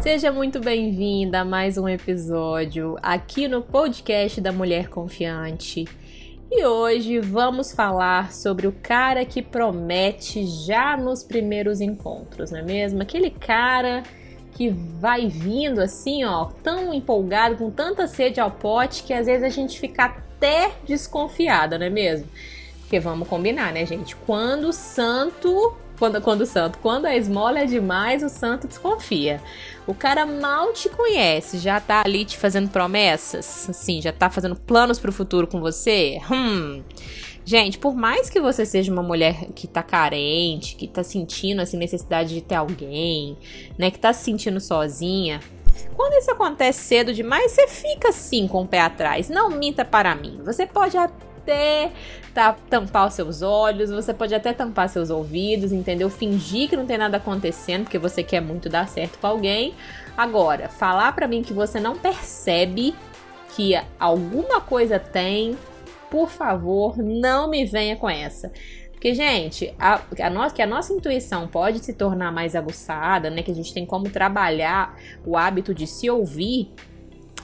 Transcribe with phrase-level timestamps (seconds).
[0.00, 5.86] Seja muito bem-vinda a mais um episódio aqui no podcast da Mulher Confiante.
[6.50, 12.62] E hoje vamos falar sobre o cara que promete já nos primeiros encontros, não é
[12.62, 13.00] mesmo?
[13.00, 14.02] Aquele cara
[14.52, 19.44] que vai vindo assim, ó, tão empolgado, com tanta sede ao pote, que às vezes
[19.44, 22.28] a gente fica até desconfiada, não é mesmo?
[22.92, 24.14] Porque vamos combinar, né, gente?
[24.14, 29.40] Quando o santo quando, quando o santo, quando a esmola é demais, o santo desconfia.
[29.86, 34.56] O cara mal te conhece, já tá ali te fazendo promessas, assim, já tá fazendo
[34.56, 36.20] planos pro futuro com você.
[36.30, 36.82] Hum.
[37.46, 41.78] Gente, por mais que você seja uma mulher que tá carente, que tá sentindo assim
[41.78, 43.38] necessidade de ter alguém,
[43.78, 45.40] né, que tá se sentindo sozinha,
[45.96, 49.30] quando isso acontece cedo demais, você fica assim com o pé atrás.
[49.30, 50.40] Não minta para mim.
[50.44, 50.98] Você pode
[51.42, 51.90] até
[52.34, 56.08] tá, tampar os seus olhos, você pode até tampar seus ouvidos, entendeu?
[56.08, 59.74] Fingir que não tem nada acontecendo, porque você quer muito dar certo com alguém.
[60.16, 62.94] Agora, falar para mim que você não percebe
[63.54, 65.56] que alguma coisa tem,
[66.10, 68.50] por favor, não me venha com essa.
[68.92, 73.42] Porque, gente, a, a no, que a nossa intuição pode se tornar mais aguçada, né?
[73.42, 76.70] Que a gente tem como trabalhar o hábito de se ouvir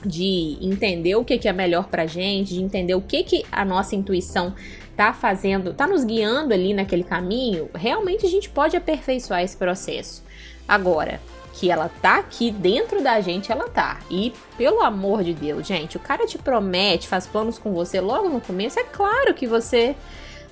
[0.05, 3.65] de entender o que, que é melhor pra gente, de entender o que, que a
[3.65, 4.53] nossa intuição
[4.95, 10.23] tá fazendo, tá nos guiando ali naquele caminho, realmente a gente pode aperfeiçoar esse processo.
[10.67, 11.21] Agora,
[11.53, 13.99] que ela tá aqui dentro da gente, ela tá.
[14.09, 18.29] E pelo amor de Deus, gente, o cara te promete, faz planos com você logo
[18.29, 19.95] no começo, é claro que você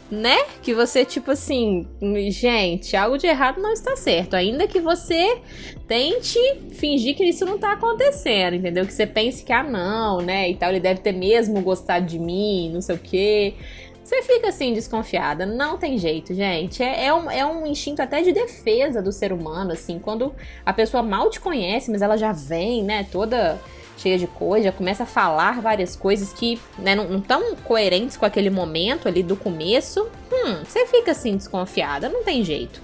[0.10, 0.38] né?
[0.62, 1.88] Que você, tipo assim,
[2.30, 4.36] gente, algo de errado não está certo.
[4.36, 5.40] Ainda que você
[5.88, 6.40] tente
[6.72, 8.86] fingir que isso não tá acontecendo, entendeu?
[8.86, 10.50] Que você pense que, ah, não, né?
[10.50, 13.54] E tal, ele deve ter mesmo gostado de mim, não sei o quê.
[14.04, 15.46] Você fica assim, desconfiada.
[15.46, 16.82] Não tem jeito, gente.
[16.82, 20.00] É, é, um, é um instinto até de defesa do ser humano, assim.
[20.00, 20.34] Quando
[20.66, 23.60] a pessoa mal te conhece, mas ela já vem, né, toda
[23.98, 28.26] cheia de coisa, já começa a falar várias coisas que né, não estão coerentes com
[28.26, 32.82] aquele momento ali do começo, hum, você fica assim desconfiada, não tem jeito.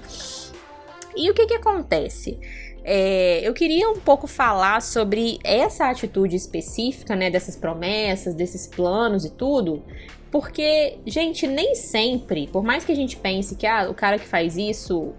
[1.15, 2.39] E o que que acontece?
[2.83, 9.23] É, eu queria um pouco falar sobre essa atitude específica, né, dessas promessas, desses planos
[9.23, 9.83] e tudo,
[10.31, 14.25] porque, gente, nem sempre, por mais que a gente pense que ah, o cara que
[14.25, 15.13] faz isso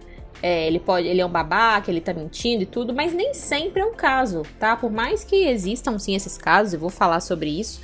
[0.46, 3.80] é, ele pode, ele é um babaca, ele tá mentindo e tudo, mas nem sempre
[3.80, 4.76] é o caso, tá?
[4.76, 7.80] Por mais que existam sim esses casos, eu vou falar sobre isso.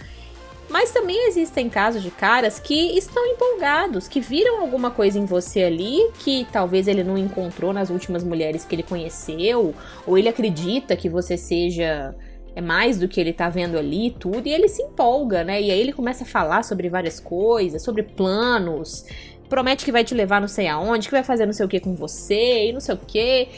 [0.68, 5.62] Mas também existem casos de caras que estão empolgados, que viram alguma coisa em você
[5.62, 9.74] ali que talvez ele não encontrou nas últimas mulheres que ele conheceu,
[10.06, 12.14] ou ele acredita que você seja
[12.54, 15.62] é mais do que ele tá vendo ali, tudo, e ele se empolga, né?
[15.62, 19.06] E aí ele começa a falar sobre várias coisas, sobre planos,
[19.50, 21.80] promete que vai te levar não sei aonde, que vai fazer não sei o que
[21.80, 23.48] com você e não sei o que.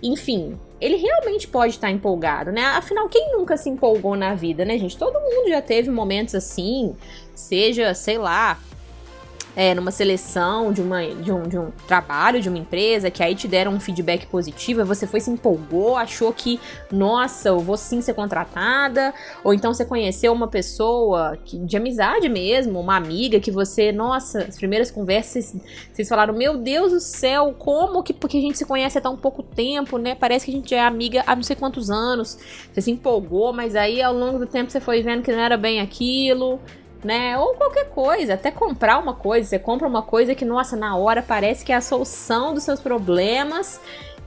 [0.00, 2.62] Enfim, ele realmente pode estar empolgado, né?
[2.62, 4.96] Afinal, quem nunca se empolgou na vida, né, gente?
[4.96, 6.94] Todo mundo já teve momentos assim,
[7.34, 8.60] seja, sei lá,
[9.58, 13.34] é, numa seleção de, uma, de, um, de um trabalho, de uma empresa, que aí
[13.34, 16.60] te deram um feedback positivo, você foi, se empolgou, achou que,
[16.92, 22.28] nossa, eu vou sim ser contratada, ou então você conheceu uma pessoa que, de amizade
[22.28, 25.56] mesmo, uma amiga que você, nossa, as primeiras conversas,
[25.92, 29.16] vocês falaram, meu Deus do céu, como que, porque a gente se conhece há tão
[29.16, 32.38] pouco tempo, né, parece que a gente é amiga há não sei quantos anos,
[32.72, 35.56] você se empolgou, mas aí ao longo do tempo você foi vendo que não era
[35.56, 36.60] bem aquilo,
[37.04, 37.38] né?
[37.38, 39.48] Ou qualquer coisa, até comprar uma coisa.
[39.48, 42.80] Você compra uma coisa que, nossa, na hora parece que é a solução dos seus
[42.80, 43.80] problemas.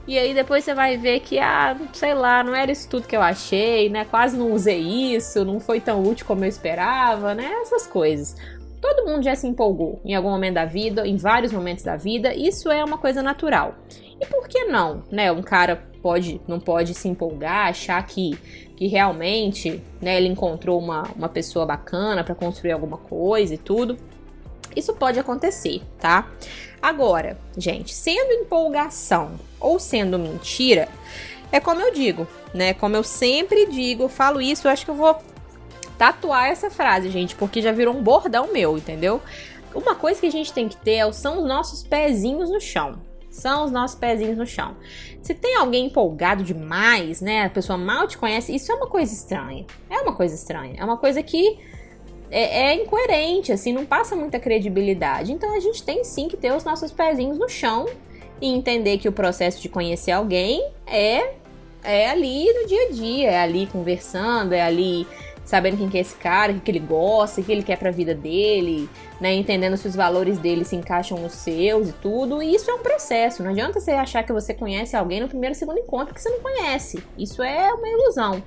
[0.07, 3.15] E aí depois você vai ver que, ah, sei lá, não era isso tudo que
[3.15, 4.05] eu achei, né?
[4.05, 4.79] Quase não usei
[5.15, 7.51] isso, não foi tão útil como eu esperava, né?
[7.61, 8.35] Essas coisas.
[8.81, 12.33] Todo mundo já se empolgou em algum momento da vida, em vários momentos da vida,
[12.33, 13.75] isso é uma coisa natural.
[14.19, 15.31] E por que não, né?
[15.31, 18.37] Um cara pode, não pode se empolgar, achar que
[18.81, 23.95] que realmente né, ele encontrou uma, uma pessoa bacana para construir alguma coisa e tudo.
[24.75, 26.27] Isso pode acontecer, tá?
[26.81, 30.89] Agora, gente, sendo empolgação ou sendo mentira,
[31.51, 32.73] é como eu digo, né?
[32.73, 35.15] Como eu sempre digo, eu falo isso, eu acho que eu vou
[35.95, 39.21] tatuar essa frase, gente, porque já virou um bordão meu, entendeu?
[39.75, 43.65] Uma coisa que a gente tem que ter são os nossos pezinhos no chão são
[43.65, 44.75] os nossos pezinhos no chão.
[45.21, 49.13] Se tem alguém empolgado demais, né, a pessoa mal te conhece, isso é uma coisa
[49.13, 49.65] estranha.
[49.89, 50.75] É uma coisa estranha.
[50.77, 51.57] É uma coisa que
[52.29, 55.31] é, é incoerente, assim, não passa muita credibilidade.
[55.31, 57.85] Então a gente tem sim que ter os nossos pezinhos no chão
[58.41, 61.35] e entender que o processo de conhecer alguém é
[61.83, 65.07] é ali no dia a dia, é ali conversando, é ali
[65.51, 67.91] sabendo quem que é esse cara, o que, ele gosta, o que ele quer pra
[67.91, 68.89] vida dele,
[69.19, 69.33] né?
[69.33, 72.41] Entendendo se os valores dele se encaixam nos seus e tudo.
[72.41, 73.43] E isso é um processo.
[73.43, 76.39] Não adianta você achar que você conhece alguém no primeiro segundo encontro que você não
[76.39, 77.03] conhece.
[77.17, 78.41] Isso é uma ilusão.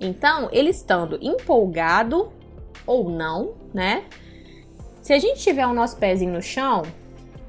[0.00, 2.32] Então, ele estando empolgado
[2.86, 4.04] ou não, né?
[5.02, 6.82] Se a gente tiver o nosso pezinho no chão,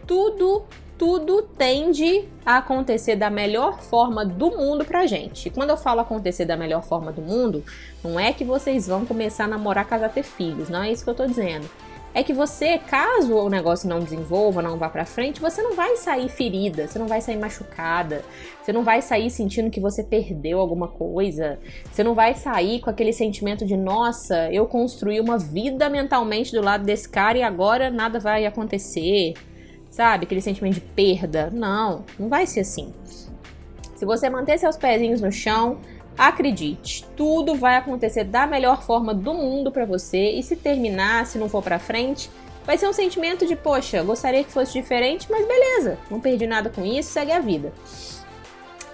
[0.05, 0.65] tudo
[0.97, 5.47] tudo tende a acontecer da melhor forma do mundo pra gente.
[5.47, 7.63] E quando eu falo acontecer da melhor forma do mundo,
[8.03, 11.09] não é que vocês vão começar a namorar, casar, ter filhos, não é isso que
[11.09, 11.69] eu tô dizendo.
[12.13, 15.97] É que você, caso o negócio não desenvolva, não vá pra frente, você não vai
[15.97, 18.24] sair ferida, você não vai sair machucada,
[18.63, 21.59] você não vai sair sentindo que você perdeu alguma coisa,
[21.91, 26.62] você não vai sair com aquele sentimento de, nossa, eu construí uma vida mentalmente do
[26.62, 29.33] lado desse cara e agora nada vai acontecer
[29.95, 30.25] sabe?
[30.25, 31.50] Aquele sentimento de perda.
[31.53, 32.94] Não, não vai ser assim.
[33.95, 35.77] Se você manter seus pezinhos no chão,
[36.18, 41.38] acredite, tudo vai acontecer da melhor forma do mundo para você e se terminar, se
[41.38, 42.30] não for para frente,
[42.65, 46.69] vai ser um sentimento de, poxa, gostaria que fosse diferente, mas beleza, não perdi nada
[46.69, 47.71] com isso, segue a vida.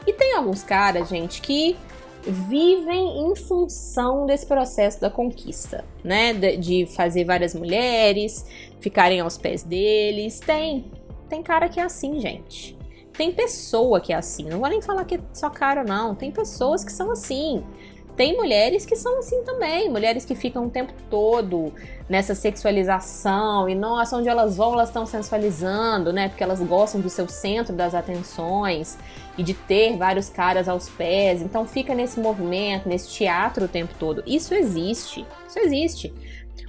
[0.06, 1.76] E tem alguns caras, gente, que
[2.24, 6.34] vivem em função desse processo da conquista, né?
[6.34, 8.46] De, fazer várias mulheres
[8.80, 10.40] ficarem aos pés deles.
[10.40, 10.86] Tem,
[11.30, 12.78] tem cara que é assim, gente.
[13.14, 14.46] Tem pessoa que é assim.
[14.46, 16.16] Não vou nem falar que é só cara, não.
[16.16, 17.64] Tem pessoas que são assim.
[18.22, 21.74] Tem mulheres que são assim também, mulheres que ficam o tempo todo
[22.08, 26.30] nessa sexualização e nossa, onde elas vão, elas estão sensualizando, né?
[26.30, 28.96] Porque elas gostam de ser o centro das atenções
[29.40, 31.42] e de ter vários caras aos pés.
[31.42, 34.22] Então fica nesse movimento, nesse teatro o tempo todo.
[34.28, 35.26] Isso existe.
[35.48, 36.14] Isso existe.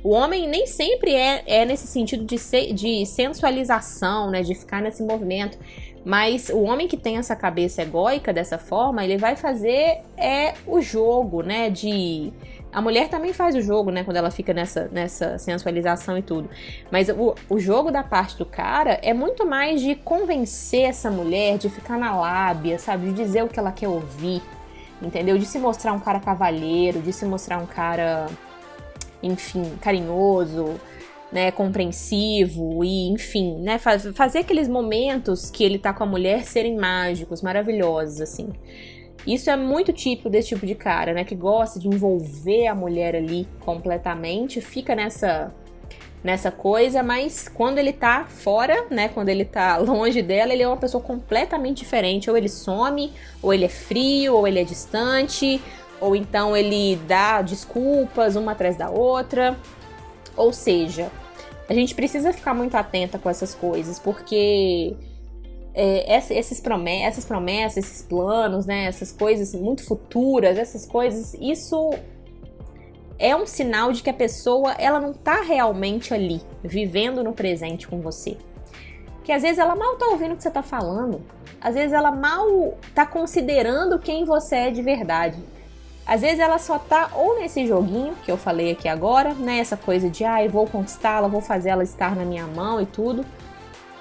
[0.02, 2.38] O homem nem sempre é, é nesse sentido de,
[2.72, 4.40] de sensualização, né?
[4.40, 5.58] De ficar nesse movimento.
[6.04, 10.81] Mas o homem que tem essa cabeça egóica dessa forma, ele vai fazer é o
[10.81, 11.70] jogo, né?
[11.70, 12.32] De
[12.72, 14.02] a mulher também faz o jogo, né?
[14.02, 16.49] Quando ela fica nessa, nessa sensualização e tudo.
[16.90, 21.58] Mas o, o jogo da parte do cara é muito mais de convencer essa mulher,
[21.58, 23.06] de ficar na lábia, sabe?
[23.08, 24.43] De dizer o que ela quer ouvir,
[25.02, 25.37] entendeu?
[25.37, 28.26] De se mostrar um cara cavalheiro, de se mostrar um cara,
[29.22, 30.81] enfim, carinhoso,
[31.32, 36.44] né, compreensivo e, enfim, né, faz, fazer aqueles momentos que ele tá com a mulher
[36.44, 38.50] serem mágicos, maravilhosos, assim.
[39.26, 43.17] Isso é muito típico desse tipo de cara, né, que gosta de envolver a mulher
[43.17, 45.52] ali completamente, fica nessa
[46.23, 50.69] nessa coisa, mas quando ele tá fora, né, quando ele tá longe dela, ele é
[50.69, 53.12] uma pessoa completamente diferente, ou ele some,
[53.43, 55.61] ou ele é frio, ou ele é distante,
[56.00, 59.58] ou então ele dá desculpas uma atrás da outra.
[60.37, 61.11] Ou seja,
[61.69, 64.97] a gente precisa ficar muito atenta com essas coisas, porque
[65.75, 71.91] é, esses promessas, essas promessas, esses planos, né, essas coisas muito futuras, essas coisas, isso
[73.19, 77.87] é um sinal de que a pessoa ela não está realmente ali, vivendo no presente
[77.87, 78.37] com você.
[79.25, 81.23] Que às vezes ela mal está ouvindo o que você está falando,
[81.61, 85.38] às vezes ela mal está considerando quem você é de verdade.
[86.06, 89.58] Às vezes ela só tá ou nesse joguinho que eu falei aqui agora, né?
[89.58, 92.87] Essa coisa de, ah, eu vou conquistá-la, vou fazer ela estar na minha mão e
[92.87, 93.25] tudo.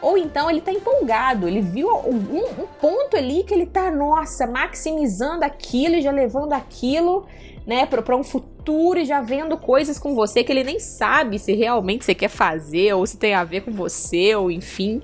[0.01, 4.47] Ou então ele tá empolgado, ele viu um, um ponto ali que ele tá, nossa,
[4.47, 7.27] maximizando aquilo e já levando aquilo,
[7.67, 11.53] né, para um futuro e já vendo coisas com você que ele nem sabe se
[11.53, 15.03] realmente você quer fazer ou se tem a ver com você, ou enfim.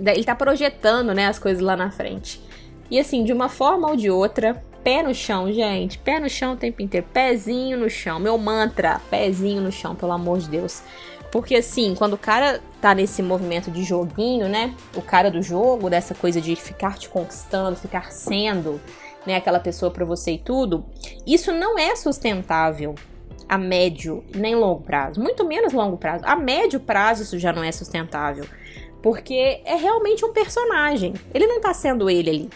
[0.00, 2.42] Ele tá projetando, né, as coisas lá na frente.
[2.90, 5.98] E assim, de uma forma ou de outra, Pé no chão, gente.
[5.98, 7.06] Pé no chão o tempo inteiro.
[7.12, 8.18] Pezinho no chão.
[8.18, 10.82] Meu mantra, pezinho no chão, pelo amor de Deus.
[11.30, 14.74] Porque assim, quando o cara tá nesse movimento de joguinho, né?
[14.96, 18.80] O cara do jogo, dessa coisa de ficar te conquistando, ficar sendo,
[19.24, 20.84] né, aquela pessoa para você e tudo,
[21.26, 22.94] isso não é sustentável
[23.48, 26.24] a médio nem longo prazo, muito menos longo prazo.
[26.26, 28.44] A médio prazo isso já não é sustentável,
[29.02, 31.14] porque é realmente um personagem.
[31.32, 32.50] Ele não tá sendo ele ali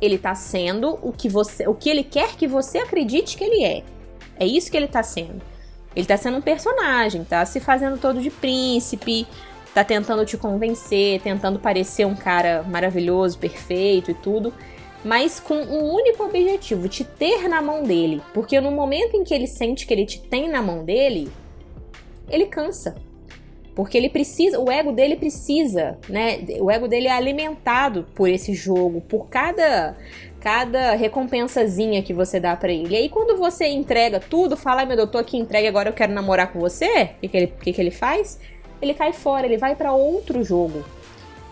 [0.00, 3.64] ele tá sendo o que você, o que ele quer que você acredite que ele
[3.64, 3.82] é.
[4.38, 5.42] É isso que ele tá sendo.
[5.94, 9.26] Ele tá sendo um personagem, tá se fazendo todo de príncipe,
[9.72, 14.52] tá tentando te convencer, tentando parecer um cara maravilhoso, perfeito e tudo,
[15.04, 18.22] mas com um único objetivo, te ter na mão dele.
[18.32, 21.30] Porque no momento em que ele sente que ele te tem na mão dele,
[22.28, 22.94] ele cansa.
[23.74, 26.44] Porque ele precisa, o ego dele precisa, né?
[26.60, 29.96] O ego dele é alimentado por esse jogo, por cada
[30.40, 32.94] cada recompensazinha que você dá para ele.
[32.94, 36.52] E aí quando você entrega tudo, fala, meu doutor, aqui entregue agora eu quero namorar
[36.52, 38.38] com você, o que, que, ele, que, que ele faz?
[38.82, 40.84] Ele cai fora, ele vai para outro jogo.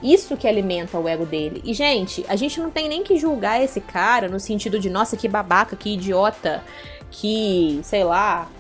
[0.03, 1.63] Isso que alimenta o ego dele.
[1.65, 5.17] E, gente, a gente não tem nem que julgar esse cara no sentido de, nossa,
[5.17, 6.63] que babaca, que idiota,
[7.11, 8.51] que, sei lá,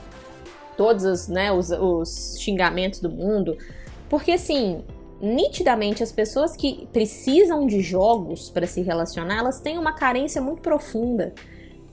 [0.82, 3.56] todos os, né, os, os xingamentos do mundo.
[4.08, 4.82] Porque, assim,
[5.20, 10.60] nitidamente as pessoas que precisam de jogos para se relacionar, elas têm uma carência muito
[10.60, 11.32] profunda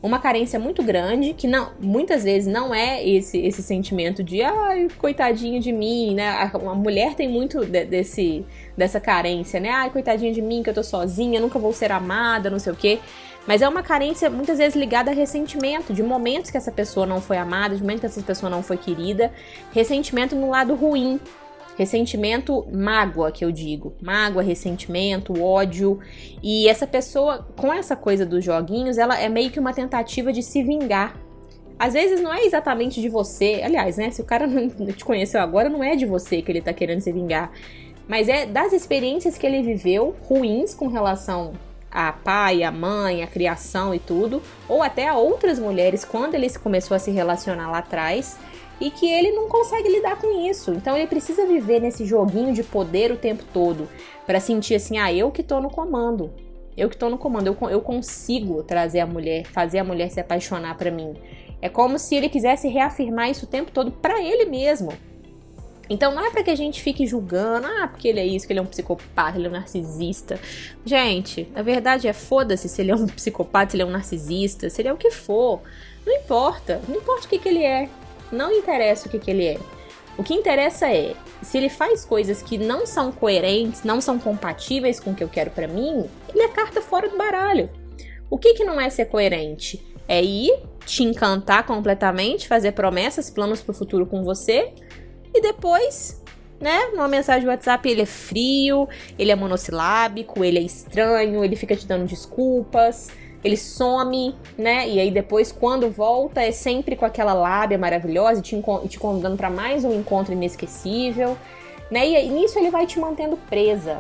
[0.02, 4.88] uma carência muito grande, que não, muitas vezes não é esse, esse sentimento de ai,
[4.98, 6.30] coitadinho de mim, né?
[6.30, 8.46] A, mulher tem muito de, desse,
[8.78, 9.70] dessa carência, né?
[9.70, 12.76] Ai, coitadinha de mim, que eu tô sozinha, nunca vou ser amada, não sei o
[12.78, 13.00] quê.
[13.50, 17.20] Mas é uma carência muitas vezes ligada a ressentimento, de momentos que essa pessoa não
[17.20, 19.34] foi amada, de momentos que essa pessoa não foi querida.
[19.74, 21.20] Ressentimento no lado ruim,
[21.76, 23.96] Ressentimento, mágoa, que eu digo.
[24.00, 26.00] Mágoa, ressentimento, ódio.
[26.44, 30.44] E essa pessoa, com essa coisa dos joguinhos, ela é meio que uma tentativa de
[30.44, 31.18] se vingar.
[31.80, 33.62] Às vezes não é exatamente de você.
[33.64, 34.12] Aliás, né?
[34.12, 37.00] Se o cara não te conheceu agora, não é de você que ele tá querendo
[37.00, 37.52] se vingar.
[38.08, 41.54] Mas é das experiências que ele viveu ruins com relação
[41.92, 46.50] a pai, a mãe, a criação e tudo, ou até a outras mulheres quando ele
[46.60, 48.38] começou a se relacionar lá atrás
[48.80, 50.72] e que ele não consegue lidar com isso.
[50.72, 53.90] Então ele precisa viver nesse joguinho de poder o tempo todo
[54.26, 56.32] para sentir assim, ah, eu que tô no comando.
[56.78, 60.20] Eu que tô no comando, eu, eu consigo trazer a mulher, fazer a mulher se
[60.20, 61.14] apaixonar para mim.
[61.62, 64.94] É como se ele quisesse reafirmar isso o tempo todo para ele mesmo.
[65.90, 68.54] Então não é para que a gente fique julgando, ah, porque ele é isso, que
[68.54, 70.40] ele é um psicopata, ele é um narcisista.
[70.86, 74.70] Gente, a verdade é foda-se se ele é um psicopata, se ele é um narcisista,
[74.70, 75.62] se ele é o que for.
[76.06, 77.90] Não importa, não importa o que, que ele é.
[78.32, 79.60] Não interessa o que, que ele é.
[80.16, 85.00] O que interessa é se ele faz coisas que não são coerentes, não são compatíveis
[85.00, 87.70] com o que eu quero para mim, ele é carta fora do baralho.
[88.30, 89.84] O que, que não é ser coerente?
[90.08, 90.52] É ir
[90.86, 94.74] te encantar completamente, fazer promessas, planos pro futuro com você
[95.34, 96.22] e depois,
[96.60, 101.56] né, numa mensagem de WhatsApp ele é frio, ele é monossilábico, ele é estranho, ele
[101.56, 103.10] fica te dando desculpas,
[103.44, 104.88] ele some, né?
[104.88, 109.38] E aí depois, quando volta, é sempre com aquela lábia maravilhosa e te, te convidando
[109.38, 111.38] para mais um encontro inesquecível,
[111.90, 112.08] né?
[112.08, 114.00] E nisso ele vai te mantendo presa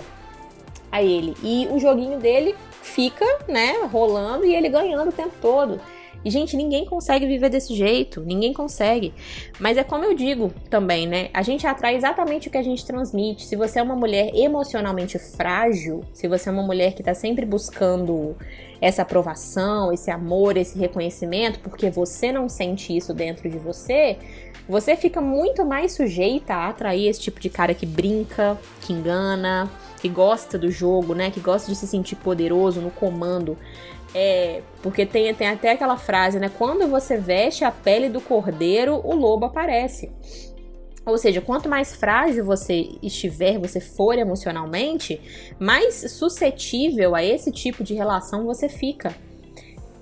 [0.91, 1.35] a ele.
[1.41, 5.79] E o joguinho dele fica, né, rolando e ele ganhando o tempo todo.
[6.29, 9.13] Gente, ninguém consegue viver desse jeito, ninguém consegue.
[9.59, 11.29] Mas é como eu digo também, né?
[11.33, 13.45] A gente atrai exatamente o que a gente transmite.
[13.45, 17.45] Se você é uma mulher emocionalmente frágil, se você é uma mulher que tá sempre
[17.45, 18.35] buscando
[18.81, 24.17] essa aprovação, esse amor, esse reconhecimento, porque você não sente isso dentro de você,
[24.67, 29.69] você fica muito mais sujeita a atrair esse tipo de cara que brinca, que engana,
[29.99, 31.31] que gosta do jogo, né?
[31.31, 33.57] Que gosta de se sentir poderoso no comando.
[34.13, 36.49] É, porque tem, tem até aquela frase, né?
[36.57, 40.11] Quando você veste a pele do cordeiro, o lobo aparece.
[41.05, 45.19] Ou seja, quanto mais frágil você estiver, você for emocionalmente,
[45.59, 49.15] mais suscetível a esse tipo de relação você fica.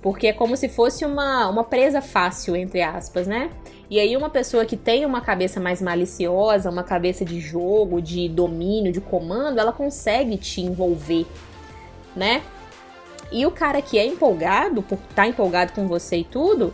[0.02, 3.50] Porque é como se fosse uma, uma presa fácil, entre aspas, né?
[3.90, 8.28] E aí, uma pessoa que tem uma cabeça mais maliciosa, uma cabeça de jogo, de
[8.28, 11.26] domínio, de comando, ela consegue te envolver,
[12.14, 12.42] né?
[13.30, 16.72] E o cara que é empolgado, por estar tá empolgado com você e tudo,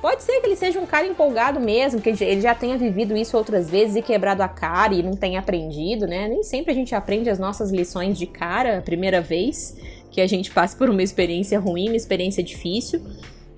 [0.00, 3.36] Pode ser que ele seja um cara empolgado mesmo, que ele já tenha vivido isso
[3.36, 6.28] outras vezes e quebrado a cara e não tenha aprendido, né?
[6.28, 9.76] Nem sempre a gente aprende as nossas lições de cara a primeira vez
[10.10, 13.02] que a gente passa por uma experiência ruim, uma experiência difícil.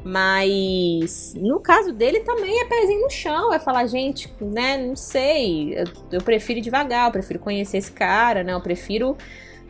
[0.02, 5.75] Mas no caso dele também é pezinho no chão, é falar, gente, né, não sei,
[5.75, 8.55] eu, eu prefiro ir devagar, eu prefiro conhecer esse cara, né?
[8.55, 9.19] Eu prefiro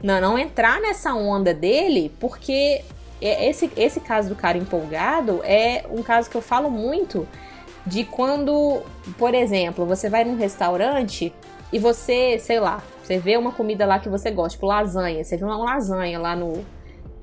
[0.02, 2.83] não, não entrar nessa onda dele, porque
[3.21, 7.26] é, esse, esse caso do cara empolgado é um caso que eu falo muito
[7.85, 8.83] de quando,
[9.17, 11.33] por exemplo, você vai num restaurante
[11.73, 15.37] e você, sei lá, você vê uma comida lá que você gosta, tipo lasanha, você
[15.37, 16.64] vê uma lasanha lá no,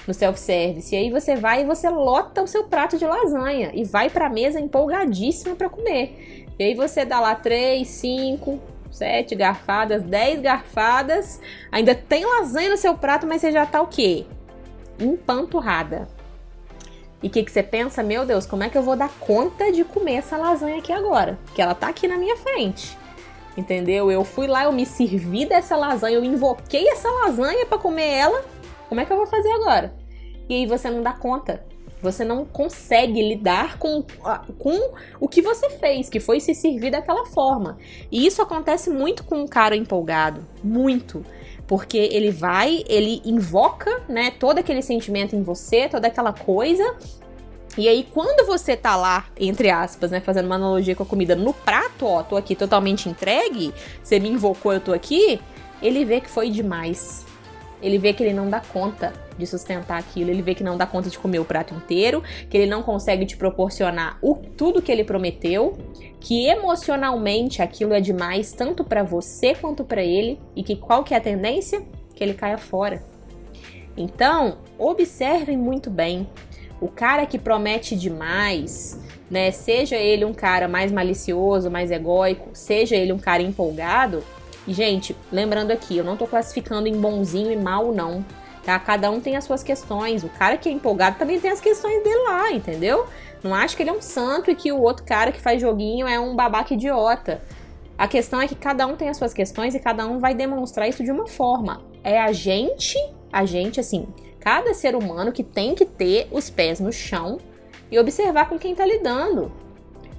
[0.08, 3.84] no self-service, e aí você vai e você lota o seu prato de lasanha e
[3.84, 6.46] vai pra mesa empolgadíssima para comer.
[6.58, 8.60] E aí você dá lá três, cinco,
[8.92, 13.88] sete garfadas, dez garfadas, ainda tem lasanha no seu prato, mas você já tá o
[13.88, 14.26] quê?
[15.00, 16.08] empanturrada.
[17.22, 18.04] E o que, que você pensa?
[18.04, 21.40] Meu Deus, como é que eu vou dar conta de comer essa lasanha aqui agora?
[21.54, 22.98] Que ela tá aqui na minha frente.
[23.58, 24.12] Entendeu?
[24.12, 28.44] Eu fui lá, eu me servi dessa lasanha, eu invoquei essa lasanha para comer ela.
[28.90, 29.96] Como é que eu vou fazer agora?
[30.48, 31.66] E aí você não dá conta.
[32.06, 34.04] Você não consegue lidar com,
[34.60, 37.78] com o que você fez, que foi se servir daquela forma.
[38.12, 40.46] E isso acontece muito com um cara empolgado.
[40.64, 41.26] Muito
[41.68, 46.96] porque ele vai, ele invoca, né, todo aquele sentimento em você, toda aquela coisa.
[47.78, 51.36] E aí, quando você tá lá, entre aspas, né, fazendo uma analogia com a comida
[51.36, 55.42] no prato, ó, tô aqui totalmente entregue, você me invocou, eu tô aqui,
[55.82, 57.26] ele vê que foi demais.
[57.82, 60.86] Ele vê que ele não dá conta de sustentar aquilo, ele vê que não dá
[60.86, 64.92] conta de comer o prato inteiro, que ele não consegue te proporcionar o tudo que
[64.92, 65.78] ele prometeu,
[66.20, 71.14] que emocionalmente aquilo é demais tanto para você quanto para ele e que qual que
[71.14, 71.84] é a tendência?
[72.16, 73.04] Que ele caia fora.
[73.98, 76.28] Então, observem muito bem.
[76.82, 79.52] O cara que promete demais, né?
[79.52, 84.24] Seja ele um cara mais malicioso, mais egóico, seja ele um cara empolgado.
[84.68, 88.26] E, gente, lembrando aqui, eu não tô classificando em bonzinho e mal, não.
[88.64, 88.80] Tá?
[88.80, 90.24] Cada um tem as suas questões.
[90.24, 93.06] O cara que é empolgado também tem as questões dele lá, entendeu?
[93.44, 96.08] Não acho que ele é um santo e que o outro cara que faz joguinho
[96.08, 97.44] é um babaca idiota.
[97.96, 100.90] A questão é que cada um tem as suas questões e cada um vai demonstrar
[100.90, 101.82] isso de uma forma.
[102.04, 102.98] É a gente,
[103.32, 104.08] a gente, assim,
[104.40, 107.38] cada ser humano que tem que ter os pés no chão
[107.92, 109.52] e observar com quem tá lidando.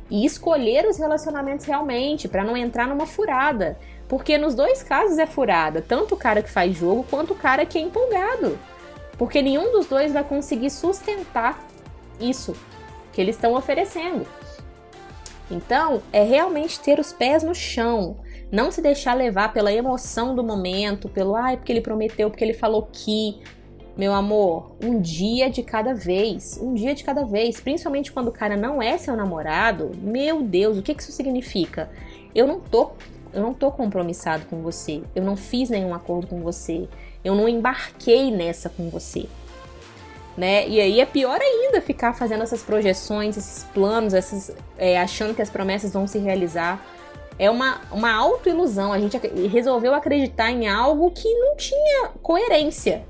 [0.09, 3.77] E escolher os relacionamentos realmente, para não entrar numa furada.
[4.09, 7.67] Porque nos dois casos é furada, tanto o cara que faz jogo quanto o cara
[7.67, 8.59] que é empolgado.
[9.19, 11.67] Porque nenhum dos dois vai conseguir sustentar
[12.21, 12.55] isso
[13.13, 14.27] que eles estão oferecendo.
[15.51, 18.17] Então, é realmente ter os pés no chão,
[18.51, 22.55] não se deixar levar pela emoção do momento, pelo ai, porque ele prometeu, porque ele
[22.55, 23.41] falou que.
[23.97, 28.33] Meu amor, um dia de cada vez, um dia de cada vez, principalmente quando o
[28.33, 29.91] cara não é seu namorado.
[30.03, 31.89] Meu Deus, o que isso significa?
[32.35, 32.91] Eu não tô
[33.37, 36.89] eu não tô compromissado com você, eu não fiz nenhum acordo com você,
[37.23, 39.27] eu não embarquei nessa com você.
[40.35, 40.67] Né?
[40.67, 45.43] E aí é pior ainda ficar fazendo essas projeções, esses planos, esses, é, achando que
[45.43, 46.83] as promessas vão se realizar.
[47.39, 48.91] É uma, uma autoilusão.
[48.91, 53.05] A gente resolveu acreditar em algo que não tinha coerência.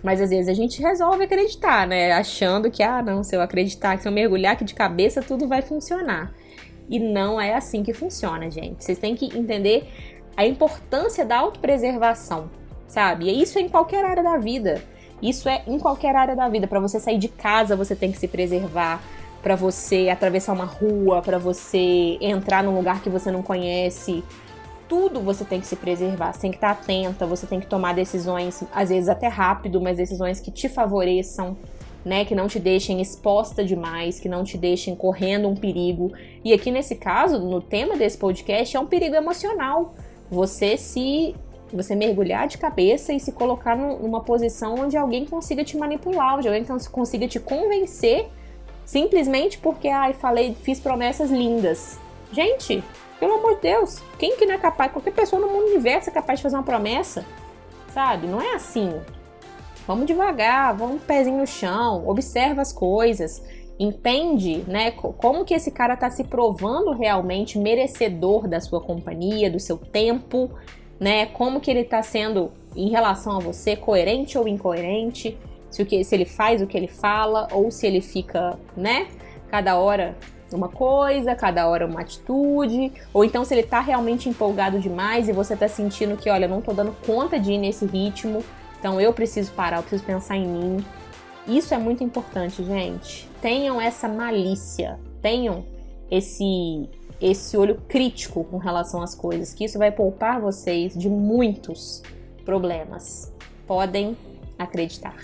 [0.00, 2.12] Mas às vezes a gente resolve acreditar, né?
[2.12, 5.62] Achando que, ah, não, se eu acreditar, se eu mergulhar aqui de cabeça, tudo vai
[5.62, 6.32] funcionar.
[6.88, 8.84] E não é assim que funciona, gente.
[8.84, 9.88] Vocês têm que entender
[10.36, 12.50] a importância da autopreservação,
[12.86, 13.26] sabe?
[13.26, 14.82] E isso é em qualquer área da vida.
[15.22, 16.66] Isso é em qualquer área da vida.
[16.66, 19.02] Para você sair de casa, você tem que se preservar.
[19.42, 24.24] Para você atravessar uma rua, para você entrar num lugar que você não conhece,
[24.88, 27.94] tudo você tem que se preservar, você tem que estar atenta, você tem que tomar
[27.94, 31.56] decisões, às vezes até rápido, mas decisões que te favoreçam,
[32.06, 36.12] né, que não te deixem exposta demais, que não te deixem correndo um perigo.
[36.44, 39.92] E aqui nesse caso, no tema desse podcast, é um perigo emocional.
[40.30, 41.34] Você se
[41.72, 46.46] você mergulhar de cabeça e se colocar numa posição onde alguém consiga te manipular, onde
[46.46, 48.28] alguém consiga te convencer
[48.84, 51.98] simplesmente porque ai, falei, fiz promessas lindas.
[52.30, 52.84] Gente,
[53.18, 56.12] pelo amor de Deus, quem que não é capaz, qualquer pessoa no mundo universo é
[56.12, 57.26] capaz de fazer uma promessa,
[57.92, 58.28] sabe?
[58.28, 58.94] Não é assim.
[59.86, 63.42] Vamos devagar, vamos pezinho no chão, observa as coisas,
[63.78, 69.60] entende, né, como que esse cara tá se provando realmente merecedor da sua companhia, do
[69.60, 70.50] seu tempo,
[70.98, 71.26] né?
[71.26, 75.38] Como que ele tá sendo em relação a você, coerente ou incoerente?
[75.70, 79.08] Se, o que, se ele faz o que ele fala ou se ele fica, né,
[79.50, 80.16] cada hora
[80.52, 85.32] uma coisa, cada hora uma atitude, ou então se ele tá realmente empolgado demais e
[85.32, 88.42] você tá sentindo que, olha, não tô dando conta de ir nesse ritmo,
[88.86, 90.84] então eu preciso parar, eu preciso pensar em mim.
[91.44, 93.28] Isso é muito importante, gente.
[93.42, 95.64] Tenham essa malícia, tenham
[96.08, 96.88] esse
[97.20, 102.00] esse olho crítico com relação às coisas, que isso vai poupar vocês de muitos
[102.44, 103.32] problemas.
[103.66, 104.16] Podem
[104.56, 105.16] acreditar.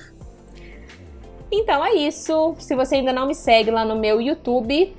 [1.48, 2.56] Então é isso.
[2.58, 4.92] Se você ainda não me segue lá no meu YouTube,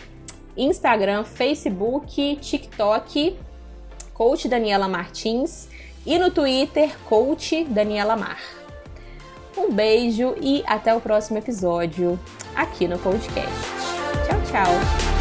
[0.56, 3.38] Instagram, Facebook, TikTok,
[4.14, 5.68] Coach Daniela Martins
[6.06, 8.40] e no Twitter, Coach Daniela Mar.
[9.58, 12.20] Um beijo e até o próximo episódio
[12.56, 13.50] aqui no podcast.
[14.28, 15.13] Tchau, tchau!